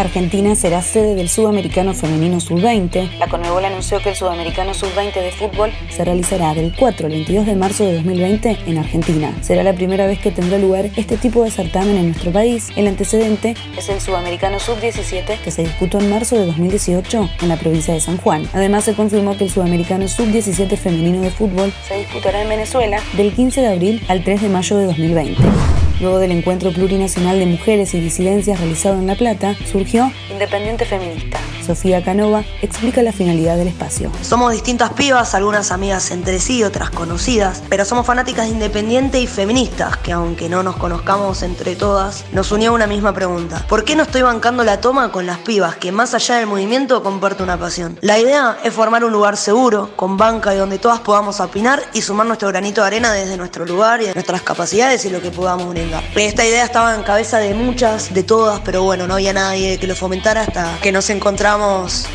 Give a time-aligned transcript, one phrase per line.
[0.00, 3.18] Argentina será sede del Sudamericano Femenino Sub-20.
[3.18, 7.44] La Conmebol anunció que el Sudamericano Sub-20 de fútbol se realizará del 4 al 22
[7.44, 9.36] de marzo de 2020 en Argentina.
[9.42, 12.68] Será la primera vez que tendrá lugar este tipo de certamen en nuestro país.
[12.76, 17.58] El antecedente es el Sudamericano Sub-17 que se disputó en marzo de 2018 en la
[17.58, 18.48] provincia de San Juan.
[18.54, 23.34] Además se confirmó que el Sudamericano Sub-17 femenino de fútbol se disputará en Venezuela del
[23.34, 25.79] 15 de abril al 3 de mayo de 2020.
[26.00, 31.38] Luego del encuentro plurinacional de mujeres y disidencias realizado en La Plata, surgió Independiente Feminista.
[31.70, 34.10] Sofía Canova explica la finalidad del espacio.
[34.22, 39.28] Somos distintas pibas, algunas amigas entre sí, otras conocidas, pero somos fanáticas de Independiente y
[39.28, 43.64] feministas, que aunque no nos conozcamos entre todas, nos unió una misma pregunta.
[43.68, 47.04] ¿Por qué no estoy bancando la toma con las pibas que más allá del movimiento
[47.04, 47.96] comparten una pasión?
[48.00, 52.02] La idea es formar un lugar seguro, con banca y donde todas podamos opinar y
[52.02, 55.68] sumar nuestro granito de arena desde nuestro lugar y nuestras capacidades y lo que podamos
[55.68, 56.02] brindar.
[56.16, 59.86] Esta idea estaba en cabeza de muchas, de todas, pero bueno, no había nadie que
[59.86, 61.59] lo fomentara hasta que nos encontramos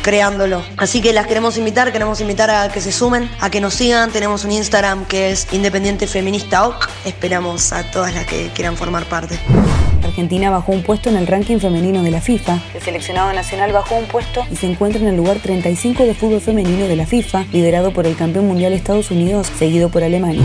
[0.02, 0.62] creándolo.
[0.76, 4.10] Así que las queremos invitar, queremos invitar a que se sumen, a que nos sigan.
[4.10, 6.88] Tenemos un Instagram que es Independiente Feminista OC.
[7.04, 9.38] Esperamos a todas las que quieran formar parte.
[10.02, 12.58] Argentina bajó un puesto en el ranking femenino de la FIFA.
[12.74, 16.40] El seleccionado nacional bajó un puesto y se encuentra en el lugar 35 de fútbol
[16.40, 20.42] femenino de la FIFA, liderado por el campeón mundial Estados Unidos, seguido por Alemania.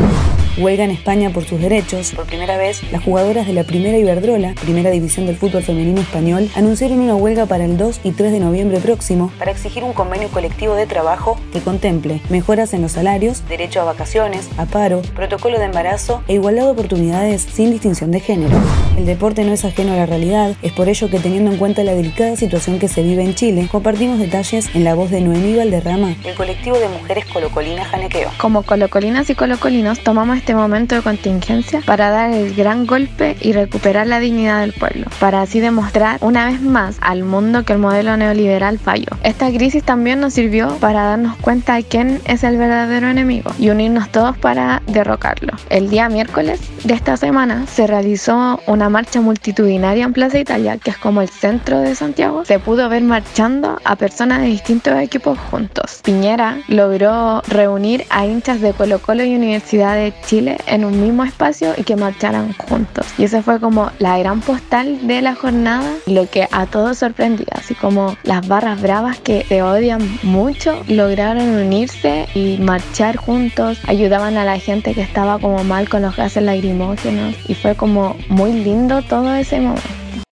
[0.57, 2.11] Huelga en España por sus derechos.
[2.13, 6.49] Por primera vez, las jugadoras de la Primera Iberdrola, primera división del fútbol femenino español,
[6.55, 10.27] anunciaron una huelga para el 2 y 3 de noviembre próximo para exigir un convenio
[10.29, 15.57] colectivo de trabajo que contemple mejoras en los salarios, derecho a vacaciones, a paro, protocolo
[15.57, 18.57] de embarazo e igualdad de oportunidades sin distinción de género.
[18.97, 21.83] El deporte no es ajeno a la realidad, es por ello que teniendo en cuenta
[21.83, 25.55] la delicada situación que se vive en Chile, compartimos detalles en la voz de Noemí
[25.55, 28.29] Valderrama, el colectivo de mujeres colocolinas Janequeo.
[28.38, 33.53] Como colocolinas y colocolinos tomamos este momento de contingencia para dar el gran golpe y
[33.53, 37.79] recuperar la dignidad del pueblo, para así demostrar una vez más al mundo que el
[37.79, 39.06] modelo neoliberal falló.
[39.24, 43.69] Esta crisis también nos sirvió para darnos cuenta de quién es el verdadero enemigo y
[43.69, 45.53] unirnos todos para derrocarlo.
[45.69, 50.90] El día miércoles de esta semana se realizó una marcha multitudinaria en Plaza Italia, que
[50.90, 52.46] es como el centro de Santiago.
[52.46, 56.01] Se pudo ver marchando a personas de distintos equipos juntos.
[56.03, 61.25] Piñera logró reunir a hinchas de Colo Colo y Universidad de Chile en un mismo
[61.25, 63.06] espacio y que marcharan juntos.
[63.18, 67.47] Y esa fue como la gran postal de la jornada, lo que a todos sorprendía,
[67.52, 74.38] así como las barras bravas que se odian mucho lograron unirse y marchar juntos, ayudaban
[74.38, 78.53] a la gente que estaba como mal con los gases lacrimógenos y fue como muy
[78.53, 79.81] lindo todo ese momento.